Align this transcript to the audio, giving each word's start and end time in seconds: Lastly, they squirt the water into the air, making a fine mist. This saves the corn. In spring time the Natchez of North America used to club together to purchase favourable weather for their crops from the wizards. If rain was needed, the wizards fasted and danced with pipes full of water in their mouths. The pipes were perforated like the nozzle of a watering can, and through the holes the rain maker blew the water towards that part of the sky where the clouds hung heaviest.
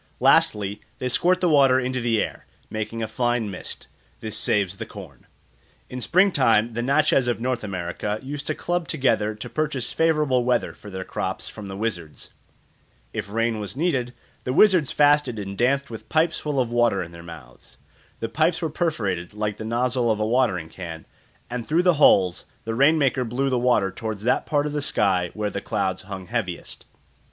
Lastly, 0.19 0.81
they 0.97 1.07
squirt 1.09 1.41
the 1.41 1.47
water 1.47 1.79
into 1.79 2.01
the 2.01 2.19
air, 2.23 2.47
making 2.71 3.03
a 3.03 3.07
fine 3.07 3.51
mist. 3.51 3.85
This 4.19 4.35
saves 4.35 4.77
the 4.77 4.85
corn. 4.87 5.27
In 5.91 6.01
spring 6.01 6.31
time 6.31 6.71
the 6.73 6.81
Natchez 6.81 7.27
of 7.27 7.39
North 7.39 7.63
America 7.63 8.19
used 8.23 8.47
to 8.47 8.55
club 8.55 8.87
together 8.87 9.35
to 9.35 9.47
purchase 9.47 9.91
favourable 9.93 10.43
weather 10.43 10.73
for 10.73 10.89
their 10.89 11.03
crops 11.03 11.47
from 11.47 11.67
the 11.67 11.77
wizards. 11.77 12.33
If 13.13 13.29
rain 13.29 13.59
was 13.59 13.77
needed, 13.77 14.15
the 14.43 14.53
wizards 14.53 14.91
fasted 14.91 15.37
and 15.37 15.55
danced 15.55 15.91
with 15.91 16.09
pipes 16.09 16.39
full 16.39 16.59
of 16.59 16.71
water 16.71 17.03
in 17.03 17.11
their 17.11 17.21
mouths. 17.21 17.77
The 18.21 18.27
pipes 18.27 18.59
were 18.59 18.71
perforated 18.71 19.35
like 19.35 19.57
the 19.57 19.65
nozzle 19.65 20.09
of 20.09 20.19
a 20.19 20.25
watering 20.25 20.69
can, 20.69 21.05
and 21.47 21.67
through 21.67 21.83
the 21.83 21.93
holes 22.01 22.45
the 22.65 22.73
rain 22.73 22.97
maker 22.97 23.23
blew 23.23 23.51
the 23.51 23.59
water 23.59 23.91
towards 23.91 24.23
that 24.23 24.47
part 24.47 24.65
of 24.65 24.73
the 24.73 24.81
sky 24.81 25.29
where 25.35 25.51
the 25.51 25.61
clouds 25.61 26.01
hung 26.01 26.25
heaviest. 26.25 26.85